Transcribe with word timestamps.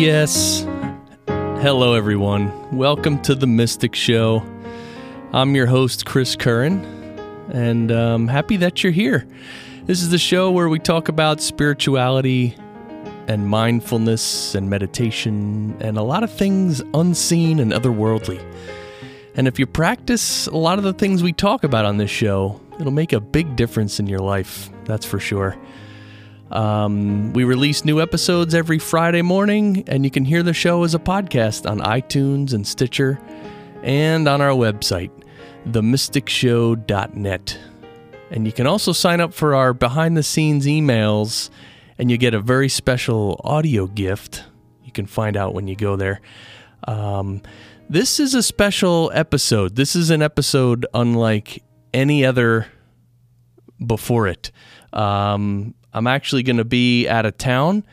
Yes. 0.00 0.66
Hello, 1.26 1.92
everyone. 1.92 2.74
Welcome 2.74 3.20
to 3.20 3.34
the 3.34 3.46
Mystic 3.46 3.94
Show. 3.94 4.42
I'm 5.34 5.54
your 5.54 5.66
host, 5.66 6.06
Chris 6.06 6.36
Curran, 6.36 6.82
and 7.52 7.90
I'm 7.90 8.26
happy 8.26 8.56
that 8.56 8.82
you're 8.82 8.94
here. 8.94 9.28
This 9.84 10.00
is 10.00 10.08
the 10.08 10.16
show 10.16 10.50
where 10.52 10.70
we 10.70 10.78
talk 10.78 11.10
about 11.10 11.42
spirituality 11.42 12.56
and 13.28 13.46
mindfulness 13.46 14.54
and 14.54 14.70
meditation 14.70 15.76
and 15.80 15.98
a 15.98 16.02
lot 16.02 16.24
of 16.24 16.32
things 16.32 16.80
unseen 16.94 17.60
and 17.60 17.70
otherworldly. 17.70 18.42
And 19.34 19.46
if 19.46 19.58
you 19.58 19.66
practice 19.66 20.46
a 20.46 20.56
lot 20.56 20.78
of 20.78 20.84
the 20.84 20.94
things 20.94 21.22
we 21.22 21.34
talk 21.34 21.62
about 21.62 21.84
on 21.84 21.98
this 21.98 22.10
show, 22.10 22.58
it'll 22.78 22.90
make 22.90 23.12
a 23.12 23.20
big 23.20 23.54
difference 23.54 24.00
in 24.00 24.06
your 24.06 24.20
life. 24.20 24.70
That's 24.86 25.04
for 25.04 25.20
sure. 25.20 25.58
Um, 26.50 27.32
we 27.32 27.44
release 27.44 27.84
new 27.84 28.00
episodes 28.00 28.54
every 28.54 28.78
Friday 28.78 29.22
morning, 29.22 29.84
and 29.86 30.04
you 30.04 30.10
can 30.10 30.24
hear 30.24 30.42
the 30.42 30.52
show 30.52 30.82
as 30.82 30.94
a 30.94 30.98
podcast 30.98 31.68
on 31.70 31.78
iTunes 31.80 32.52
and 32.52 32.66
Stitcher 32.66 33.20
and 33.82 34.28
on 34.28 34.40
our 34.40 34.50
website, 34.50 35.10
themysticshow.net. 35.66 37.58
And 38.30 38.46
you 38.46 38.52
can 38.52 38.66
also 38.66 38.92
sign 38.92 39.20
up 39.20 39.32
for 39.32 39.54
our 39.54 39.72
behind 39.72 40.16
the 40.16 40.22
scenes 40.22 40.66
emails, 40.66 41.50
and 41.98 42.10
you 42.10 42.18
get 42.18 42.34
a 42.34 42.40
very 42.40 42.68
special 42.68 43.40
audio 43.44 43.86
gift. 43.86 44.44
You 44.84 44.92
can 44.92 45.06
find 45.06 45.36
out 45.36 45.54
when 45.54 45.68
you 45.68 45.76
go 45.76 45.96
there. 45.96 46.20
Um, 46.86 47.42
this 47.88 48.18
is 48.18 48.34
a 48.34 48.42
special 48.42 49.10
episode. 49.14 49.76
This 49.76 49.94
is 49.94 50.10
an 50.10 50.22
episode 50.22 50.86
unlike 50.94 51.62
any 51.92 52.24
other 52.24 52.66
before 53.84 54.28
it. 54.28 54.50
Um, 54.92 55.74
I'm 55.92 56.06
actually 56.06 56.42
going 56.42 56.56
to 56.56 56.64
be 56.64 57.08
out 57.08 57.26
of 57.26 57.36
town 57.38 57.84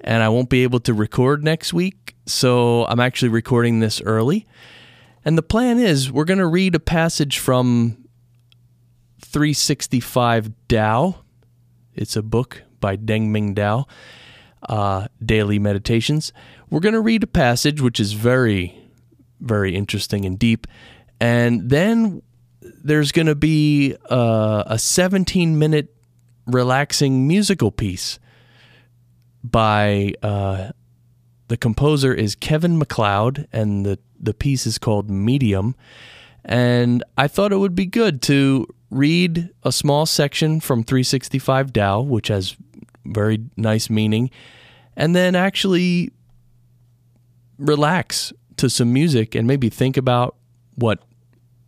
and 0.00 0.22
I 0.22 0.28
won't 0.28 0.48
be 0.48 0.62
able 0.62 0.80
to 0.80 0.94
record 0.94 1.42
next 1.44 1.72
week. 1.72 2.14
So 2.26 2.84
I'm 2.86 3.00
actually 3.00 3.30
recording 3.30 3.80
this 3.80 4.00
early. 4.02 4.46
And 5.24 5.36
the 5.36 5.42
plan 5.42 5.78
is 5.78 6.10
we're 6.10 6.24
going 6.24 6.38
to 6.38 6.46
read 6.46 6.74
a 6.74 6.80
passage 6.80 7.38
from 7.38 8.08
365 9.20 10.52
Tao. 10.68 11.16
It's 11.94 12.16
a 12.16 12.22
book 12.22 12.62
by 12.80 12.96
Deng 12.96 13.28
Ming 13.28 13.54
Dao, 13.54 13.86
uh, 14.68 15.08
Daily 15.24 15.58
Meditations. 15.58 16.32
We're 16.70 16.80
going 16.80 16.94
to 16.94 17.00
read 17.00 17.24
a 17.24 17.28
passage 17.28 17.80
which 17.80 17.98
is 17.98 18.12
very, 18.12 18.78
very 19.40 19.74
interesting 19.74 20.24
and 20.24 20.38
deep. 20.38 20.66
And 21.20 21.68
then 21.68 22.22
there's 22.60 23.12
going 23.12 23.26
to 23.26 23.34
be 23.34 23.96
uh, 24.10 24.64
a 24.66 24.78
17 24.78 25.58
minute 25.58 25.94
relaxing 26.48 27.28
musical 27.28 27.70
piece 27.70 28.18
by 29.44 30.14
uh, 30.22 30.70
the 31.48 31.56
composer 31.56 32.12
is 32.12 32.34
Kevin 32.34 32.78
MacLeod, 32.78 33.46
and 33.52 33.86
the 33.86 33.98
the 34.18 34.34
piece 34.34 34.66
is 34.66 34.78
called 34.78 35.08
Medium. 35.08 35.76
And 36.44 37.04
I 37.16 37.28
thought 37.28 37.52
it 37.52 37.58
would 37.58 37.74
be 37.74 37.86
good 37.86 38.22
to 38.22 38.66
read 38.90 39.50
a 39.62 39.70
small 39.70 40.06
section 40.06 40.60
from 40.60 40.82
365 40.82 41.72
Tao, 41.72 42.00
which 42.00 42.28
has 42.28 42.56
very 43.04 43.44
nice 43.56 43.90
meaning, 43.90 44.30
and 44.96 45.14
then 45.14 45.36
actually 45.36 46.10
relax 47.58 48.32
to 48.56 48.70
some 48.70 48.92
music 48.92 49.34
and 49.34 49.46
maybe 49.46 49.68
think 49.68 49.96
about 49.96 50.36
what 50.74 51.02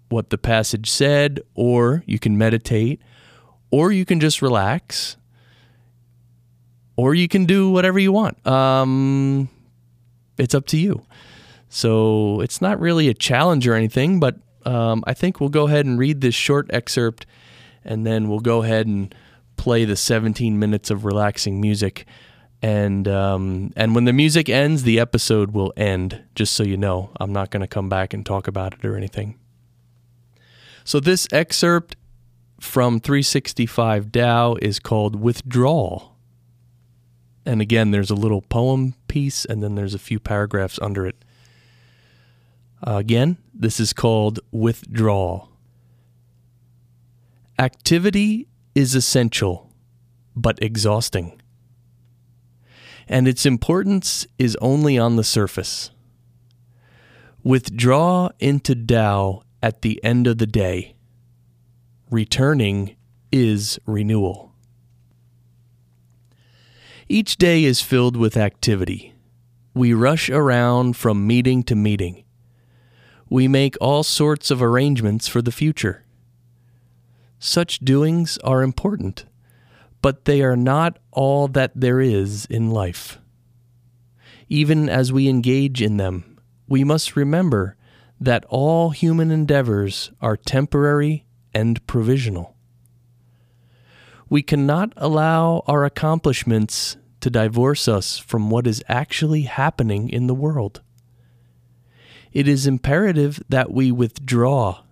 what 0.09 0.31
the 0.31 0.39
passage 0.39 0.91
said, 0.91 1.41
or 1.55 2.03
you 2.07 2.19
can 2.19 2.37
meditate 2.37 3.01
or 3.71 3.93
you 3.93 4.05
can 4.05 4.21
just 4.21 4.43
relax, 4.43 5.17
or 6.97 7.15
you 7.15 7.29
can 7.29 7.47
do 7.47 7.71
whatever 7.71 7.99
you 7.99 8.13
want. 8.13 8.45
Um, 8.47 9.49
it's 10.39 10.55
up 10.55 10.67
to 10.69 10.79
you. 10.79 11.05
So 11.69 12.41
it's 12.41 12.61
not 12.61 12.81
really 12.81 13.09
a 13.09 13.15
challenge 13.15 13.67
or 13.67 13.75
anything, 13.75 14.19
but 14.19 14.37
um, 14.67 15.05
I 15.07 15.15
think 15.15 15.41
we'll 15.41 15.51
go 15.51 15.69
ahead 15.69 15.87
and 15.87 15.99
read 15.99 16.21
this 16.21 16.35
short 16.35 16.67
excerpt, 16.71 17.27
and 17.85 18.07
then 18.07 18.29
we'll 18.29 18.41
go 18.41 18.63
ahead 18.63 18.87
and 18.87 19.15
play 19.57 19.85
the 19.85 19.97
17 19.97 20.59
minutes 20.59 20.91
of 20.91 21.05
relaxing 21.05 21.61
music. 21.61 22.07
And 22.63 23.09
um, 23.09 23.73
and 23.77 23.95
when 23.95 24.05
the 24.05 24.13
music 24.13 24.51
ends, 24.51 24.83
the 24.83 25.01
episode 25.01 25.53
will 25.53 25.73
end. 25.77 26.23
Just 26.35 26.55
so 26.55 26.63
you 26.63 26.77
know, 26.77 27.11
I'm 27.19 27.33
not 27.33 27.51
going 27.51 27.63
to 27.63 27.67
come 27.67 27.89
back 27.89 28.13
and 28.13 28.27
talk 28.27 28.49
about 28.49 28.75
it 28.75 28.85
or 28.85 28.97
anything. 28.97 29.39
So 30.85 31.01
this 31.01 31.27
excerpt 31.33 31.97
from 32.61 33.01
365 33.01 34.13
Tao 34.13 34.57
is 34.61 34.79
called 34.79 35.17
Withdrawal. 35.17 36.17
And 37.47 37.61
again, 37.61 37.91
there's 37.91 38.11
a 38.11 38.15
little 38.15 38.43
poem 38.43 38.95
piece, 39.09 39.45
and 39.45 39.63
then 39.63 39.75
there's 39.75 39.95
a 39.95 39.99
few 39.99 40.21
paragraphs 40.21 40.79
under 40.81 41.07
it. 41.07 41.17
Uh, 42.87 42.97
again, 42.97 43.39
this 43.55 43.81
is 43.81 43.93
called 43.93 44.41
Withdrawal. 44.53 45.49
Activity 47.59 48.47
is 48.75 48.95
essential, 48.95 49.71
but 50.37 50.63
exhausting. 50.63 51.41
And 53.09 53.27
its 53.27 53.45
importance 53.45 54.27
is 54.39 54.57
only 54.61 54.97
on 54.97 55.17
the 55.17 55.25
surface. 55.25 55.91
Withdraw 57.43 58.31
into 58.39 58.75
Tao 58.75 59.43
at 59.63 59.83
the 59.83 60.03
end 60.05 60.27
of 60.27 60.39
the 60.39 60.47
day 60.47 60.95
returning 62.11 62.97
is 63.31 63.79
renewal. 63.87 64.53
Each 67.09 67.37
day 67.37 67.65
is 67.65 67.81
filled 67.81 68.17
with 68.17 68.37
activity. 68.37 69.15
We 69.75 69.93
rush 69.93 70.29
around 70.29 70.97
from 70.97 71.27
meeting 71.27 71.63
to 71.65 71.77
meeting. 71.77 72.25
We 73.29 73.47
make 73.47 73.77
all 73.81 74.03
sorts 74.03 74.51
of 74.51 74.61
arrangements 74.61 75.29
for 75.29 75.41
the 75.41 75.53
future. 75.53 76.05
Such 77.39 77.79
doings 77.79 78.39
are 78.39 78.63
important, 78.63 79.25
but 80.03 80.25
they 80.25 80.43
are 80.43 80.57
not 80.57 80.99
all 81.13 81.47
that 81.49 81.73
there 81.75 82.01
is 82.01 82.45
in 82.47 82.71
life. 82.71 83.19
Even 84.49 84.89
as 84.89 85.13
we 85.13 85.29
engage 85.29 85.81
in 85.81 85.97
them, 85.97 86.39
we 86.69 86.83
must 86.83 87.15
remember 87.15 87.77
that 88.21 88.45
all 88.49 88.91
human 88.91 89.31
endeavors 89.31 90.11
are 90.21 90.37
temporary 90.37 91.25
and 91.53 91.85
provisional. 91.87 92.57
We 94.29 94.43
cannot 94.43 94.93
allow 94.97 95.65
our 95.67 95.85
accomplishments 95.85 96.97
to 97.21 97.31
divorce 97.31 97.89
us 97.89 98.19
from 98.19 98.51
what 98.51 98.67
is 98.67 98.83
actually 98.89 99.43
happening 99.43 100.09
in 100.09 100.27
the 100.27 100.35
world. 100.35 100.81
It 102.33 102.47
is 102.47 102.67
imperative 102.67 103.43
that 103.49 103.73
we 103.73 103.91
withdraw 103.91 104.83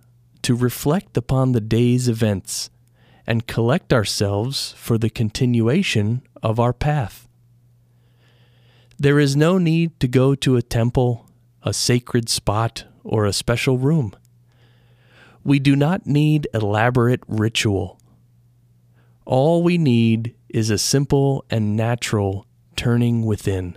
to 0.41 0.55
reflect 0.55 1.15
upon 1.17 1.51
the 1.51 1.61
day's 1.61 2.07
events 2.07 2.69
and 3.25 3.47
collect 3.47 3.93
ourselves 3.93 4.73
for 4.77 4.97
the 4.97 5.09
continuation 5.09 6.21
of 6.41 6.59
our 6.59 6.73
path. 6.73 7.27
There 8.97 9.19
is 9.19 9.35
no 9.35 9.57
need 9.57 9.97
to 10.01 10.07
go 10.07 10.35
to 10.35 10.57
a 10.57 10.61
temple, 10.61 11.25
a 11.63 11.73
sacred 11.73 12.27
spot, 12.27 12.83
or 13.03 13.25
a 13.25 13.33
special 13.33 13.77
room. 13.77 14.13
We 15.49 15.57
do 15.57 15.75
not 15.75 16.05
need 16.05 16.47
elaborate 16.53 17.23
ritual. 17.27 17.99
All 19.25 19.63
we 19.63 19.79
need 19.79 20.35
is 20.47 20.69
a 20.69 20.77
simple 20.77 21.43
and 21.49 21.75
natural 21.75 22.45
turning 22.75 23.25
within. 23.25 23.75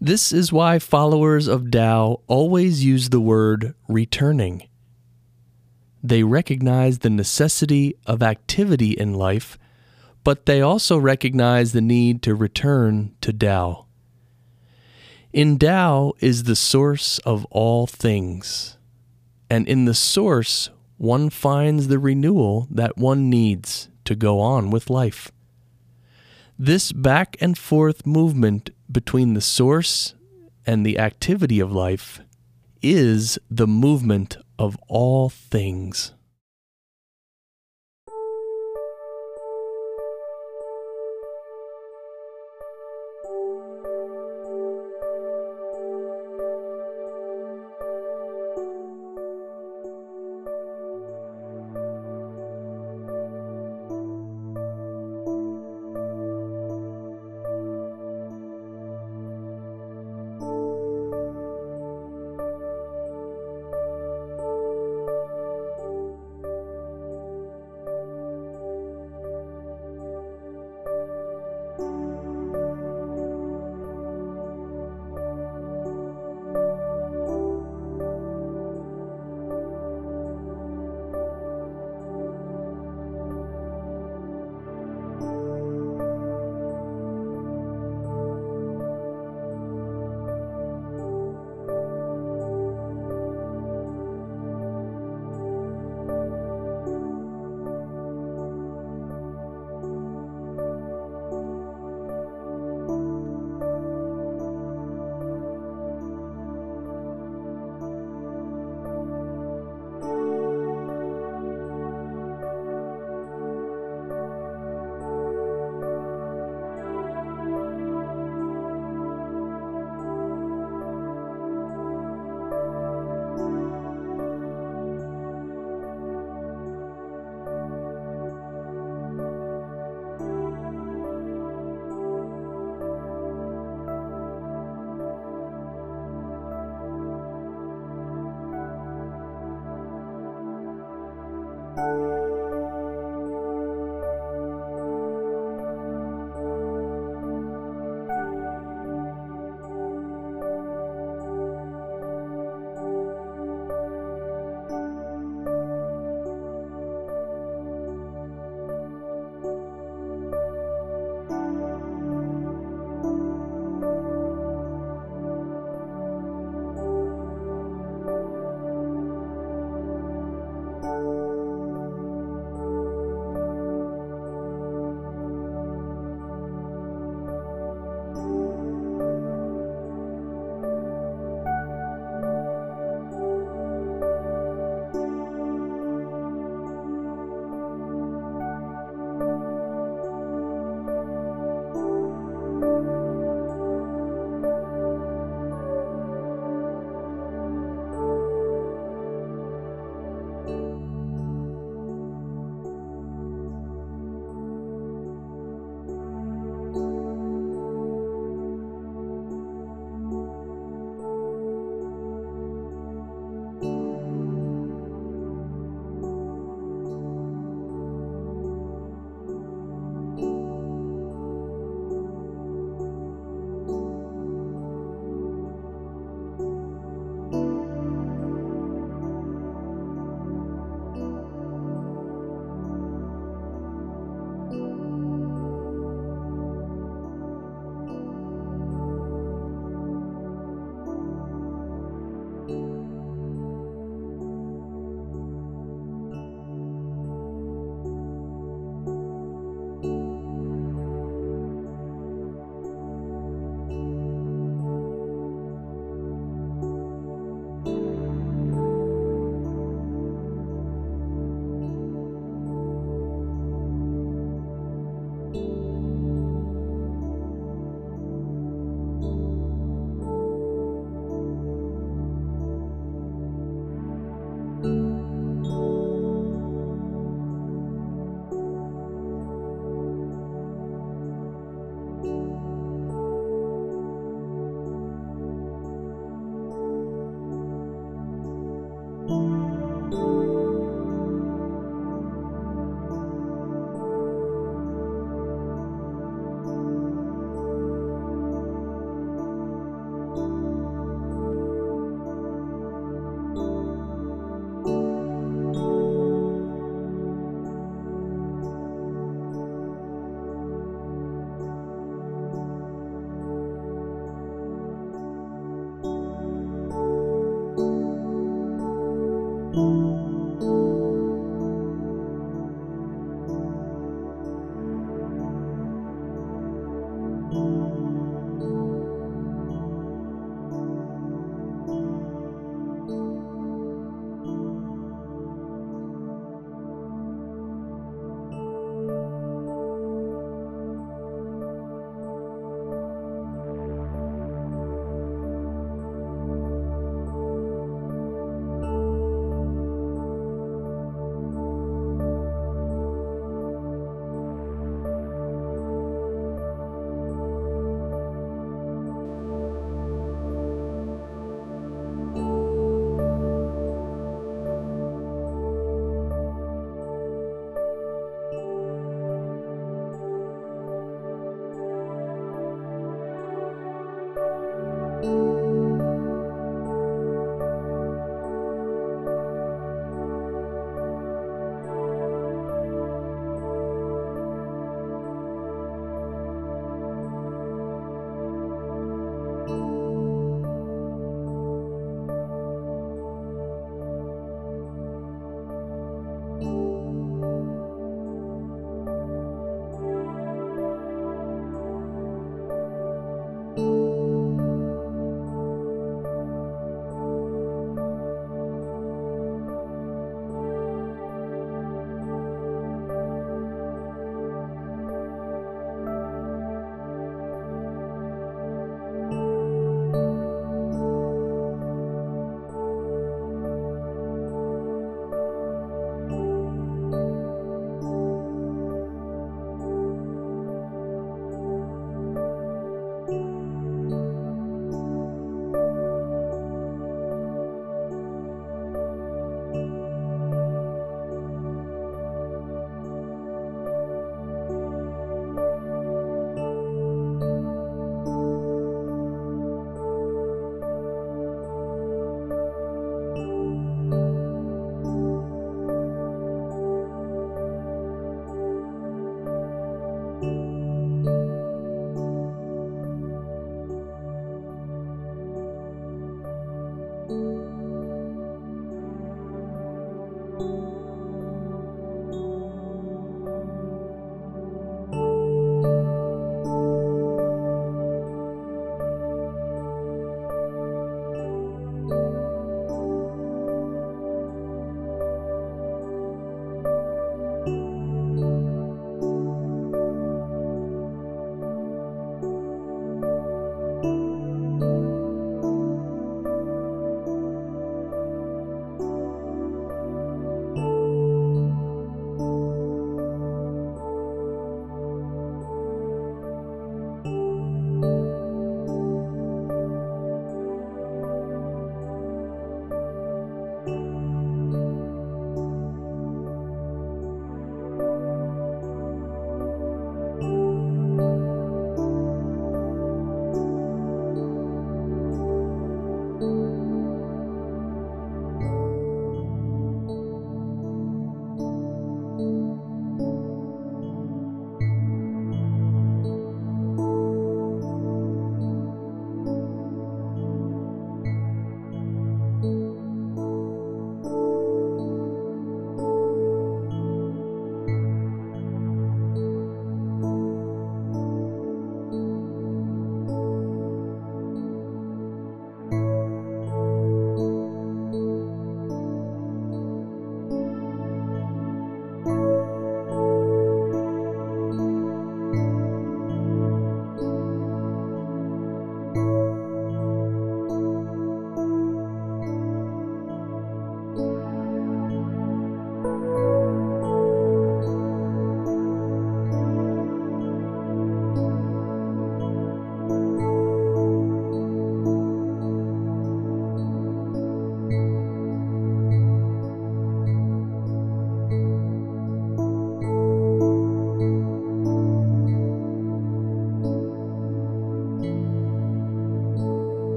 This 0.00 0.30
is 0.30 0.52
why 0.52 0.78
followers 0.78 1.48
of 1.48 1.72
Tao 1.72 2.20
always 2.28 2.84
use 2.84 3.08
the 3.08 3.18
word 3.18 3.74
returning. 3.88 4.68
They 6.00 6.22
recognize 6.22 7.00
the 7.00 7.10
necessity 7.10 7.96
of 8.06 8.22
activity 8.22 8.92
in 8.92 9.12
life, 9.12 9.58
but 10.22 10.46
they 10.46 10.60
also 10.60 10.98
recognize 10.98 11.72
the 11.72 11.80
need 11.80 12.22
to 12.22 12.36
return 12.36 13.16
to 13.22 13.32
Tao. 13.32 13.86
In 15.32 15.58
Tao 15.58 16.12
is 16.20 16.44
the 16.44 16.54
source 16.54 17.18
of 17.26 17.44
all 17.46 17.88
things, 17.88 18.76
and 19.50 19.68
in 19.68 19.84
the 19.84 19.94
source 19.94 20.70
one 20.96 21.28
finds 21.30 21.88
the 21.88 21.98
renewal 21.98 22.66
that 22.70 22.96
one 22.96 23.28
needs 23.28 23.88
to 24.04 24.14
go 24.14 24.40
on 24.40 24.70
with 24.70 24.90
life. 24.90 25.30
This 26.58 26.92
back 26.92 27.36
and 27.40 27.58
forth 27.58 28.06
movement 28.06 28.70
between 28.90 29.34
the 29.34 29.40
source 29.40 30.14
and 30.66 30.84
the 30.84 30.98
activity 30.98 31.60
of 31.60 31.72
life 31.72 32.20
is 32.80 33.38
the 33.50 33.66
movement 33.66 34.36
of 34.58 34.78
all 34.88 35.28
things. 35.28 36.13